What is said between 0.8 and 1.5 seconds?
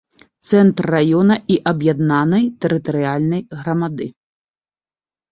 раёна